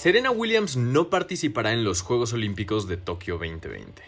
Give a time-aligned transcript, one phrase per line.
[0.00, 4.02] Serena Williams no participará en los Juegos Olímpicos de Tokio 2020.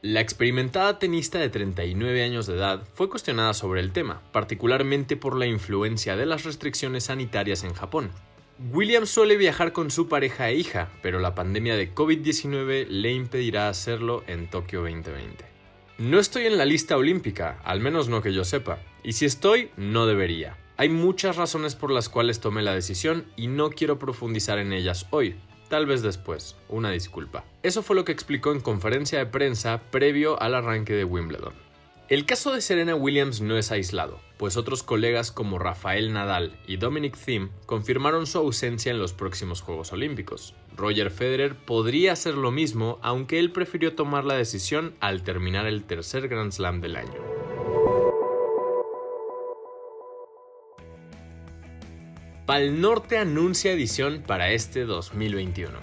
[0.00, 5.36] La experimentada tenista de 39 años de edad fue cuestionada sobre el tema, particularmente por
[5.36, 8.12] la influencia de las restricciones sanitarias en Japón.
[8.70, 13.68] Williams suele viajar con su pareja e hija, pero la pandemia de COVID-19 le impedirá
[13.68, 15.44] hacerlo en Tokio 2020.
[15.98, 19.70] No estoy en la lista olímpica, al menos no que yo sepa, y si estoy,
[19.76, 20.56] no debería.
[20.78, 25.06] Hay muchas razones por las cuales tomé la decisión y no quiero profundizar en ellas
[25.10, 25.36] hoy,
[25.70, 27.44] tal vez después, una disculpa.
[27.62, 31.54] Eso fue lo que explicó en conferencia de prensa previo al arranque de Wimbledon.
[32.08, 36.76] El caso de Serena Williams no es aislado, pues otros colegas como Rafael Nadal y
[36.76, 40.54] Dominic Thiem confirmaron su ausencia en los próximos Juegos Olímpicos.
[40.76, 45.84] Roger Federer podría hacer lo mismo, aunque él prefirió tomar la decisión al terminar el
[45.84, 47.35] tercer Grand Slam del año.
[52.46, 55.80] Pal Norte anuncia edición para este 2021.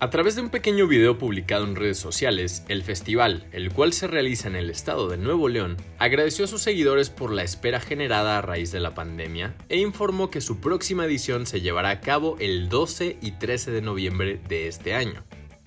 [0.00, 4.08] A través de un pequeño video publicado en redes sociales, el festival, el cual se
[4.08, 8.36] realiza en el estado de Nuevo León, agradeció a sus seguidores por la espera generada
[8.36, 12.36] a raíz de la pandemia e informó que su próxima edición se llevará a cabo
[12.40, 15.22] el 12 y 13 de noviembre de este año.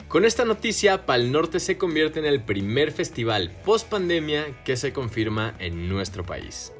[0.09, 4.91] Con esta noticia, Pal Norte se convierte en el primer festival post pandemia que se
[4.91, 6.73] confirma en nuestro país.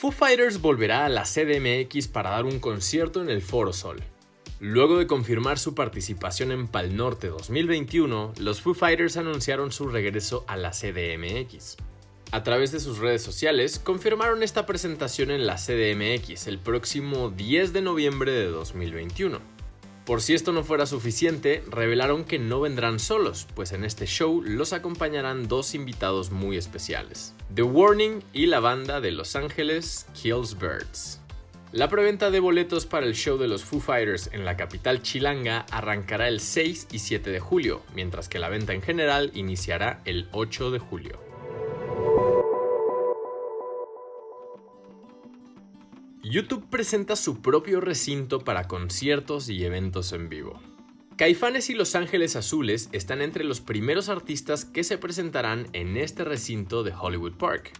[0.00, 4.02] Foo Fighters volverá a la CDMX para dar un concierto en el Foro Sol.
[4.58, 10.46] Luego de confirmar su participación en Pal Norte 2021, los Foo Fighters anunciaron su regreso
[10.48, 11.76] a la CDMX.
[12.32, 17.74] A través de sus redes sociales, confirmaron esta presentación en la CDMX el próximo 10
[17.74, 19.59] de noviembre de 2021.
[20.10, 24.42] Por si esto no fuera suficiente, revelaron que no vendrán solos, pues en este show
[24.42, 30.58] los acompañarán dos invitados muy especiales, The Warning y la banda de Los Ángeles Kills
[30.58, 31.20] Birds.
[31.70, 35.64] La preventa de boletos para el show de los Foo Fighters en la capital chilanga
[35.70, 40.28] arrancará el 6 y 7 de julio, mientras que la venta en general iniciará el
[40.32, 41.29] 8 de julio.
[46.30, 50.60] YouTube presenta su propio recinto para conciertos y eventos en vivo.
[51.16, 56.22] Caifanes y Los Ángeles Azules están entre los primeros artistas que se presentarán en este
[56.22, 57.72] recinto de Hollywood Park.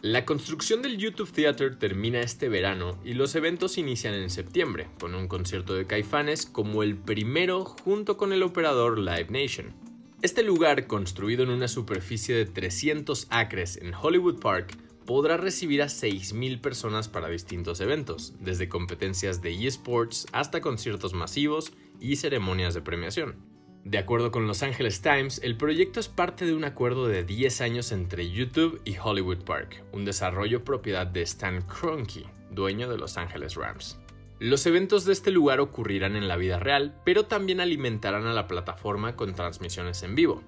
[0.00, 5.14] La construcción del YouTube Theater termina este verano y los eventos inician en septiembre, con
[5.14, 9.74] un concierto de Caifanes como el primero junto con el operador Live Nation.
[10.22, 14.78] Este lugar, construido en una superficie de 300 acres en Hollywood Park,
[15.10, 21.72] podrá recibir a 6.000 personas para distintos eventos, desde competencias de eSports hasta conciertos masivos
[21.98, 23.34] y ceremonias de premiación.
[23.82, 27.60] De acuerdo con Los Angeles Times, el proyecto es parte de un acuerdo de 10
[27.60, 33.16] años entre YouTube y Hollywood Park, un desarrollo propiedad de Stan Kroenke, dueño de Los
[33.16, 33.98] Angeles Rams.
[34.38, 38.46] Los eventos de este lugar ocurrirán en la vida real, pero también alimentarán a la
[38.46, 40.44] plataforma con transmisiones en vivo,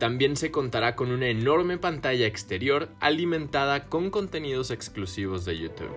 [0.00, 5.94] también se contará con una enorme pantalla exterior alimentada con contenidos exclusivos de YouTube.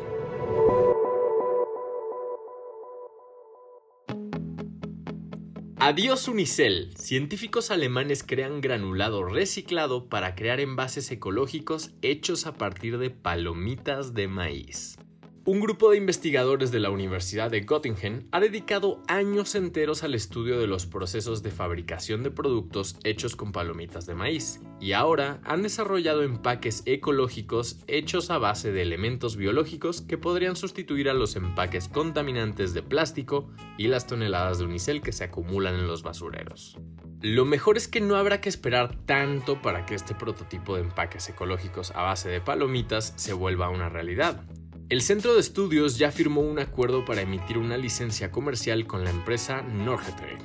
[5.80, 6.92] Adiós Unicel.
[6.98, 14.28] Científicos alemanes crean granulado reciclado para crear envases ecológicos hechos a partir de palomitas de
[14.28, 14.98] maíz.
[15.46, 20.58] Un grupo de investigadores de la Universidad de Göttingen ha dedicado años enteros al estudio
[20.58, 25.62] de los procesos de fabricación de productos hechos con palomitas de maíz, y ahora han
[25.62, 31.90] desarrollado empaques ecológicos hechos a base de elementos biológicos que podrían sustituir a los empaques
[31.90, 36.78] contaminantes de plástico y las toneladas de unicel que se acumulan en los basureros.
[37.20, 41.28] Lo mejor es que no habrá que esperar tanto para que este prototipo de empaques
[41.28, 44.46] ecológicos a base de palomitas se vuelva una realidad.
[44.90, 49.10] El centro de estudios ya firmó un acuerdo para emitir una licencia comercial con la
[49.10, 50.40] empresa Norgetrade.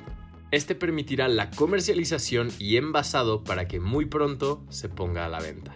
[0.51, 5.75] Este permitirá la comercialización y envasado para que muy pronto se ponga a la venta.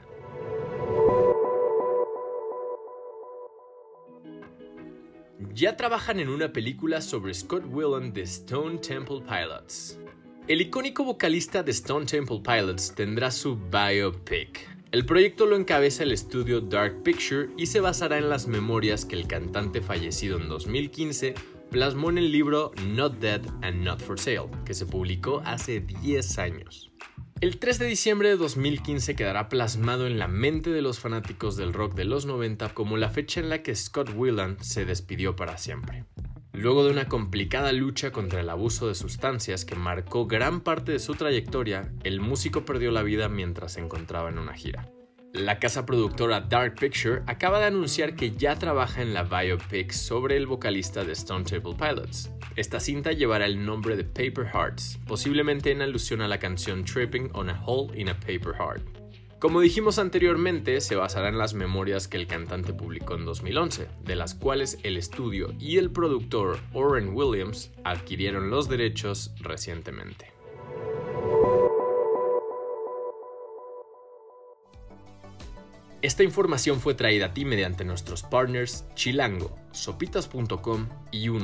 [5.54, 10.00] Ya trabajan en una película sobre Scott Weiland de Stone Temple Pilots.
[10.48, 16.12] El icónico vocalista de Stone Temple Pilots tendrá su biopic, el proyecto lo encabeza el
[16.12, 21.34] estudio Dark Picture y se basará en las memorias que el cantante fallecido en 2015
[21.72, 26.38] plasmó en el libro Not Dead and Not for Sale, que se publicó hace 10
[26.38, 26.92] años.
[27.42, 31.74] El 3 de diciembre de 2015 quedará plasmado en la mente de los fanáticos del
[31.74, 35.58] rock de los 90 como la fecha en la que Scott Weiland se despidió para
[35.58, 36.06] siempre.
[36.54, 41.00] Luego de una complicada lucha contra el abuso de sustancias que marcó gran parte de
[41.00, 44.88] su trayectoria, el músico perdió la vida mientras se encontraba en una gira.
[45.34, 50.38] La casa productora Dark Picture acaba de anunciar que ya trabaja en la biopic sobre
[50.38, 52.30] el vocalista de Stone Temple Pilots.
[52.56, 57.32] Esta cinta llevará el nombre de Paper Hearts, posiblemente en alusión a la canción Tripping
[57.34, 59.03] on a Hole in a Paper Heart.
[59.44, 64.16] Como dijimos anteriormente, se basará en las memorias que el cantante publicó en 2011, de
[64.16, 70.32] las cuales el estudio y el productor Oren Williams adquirieron los derechos recientemente.
[76.02, 81.44] Esta información fue traída a ti mediante nuestros partners Chilango, Sopitas.com y 10.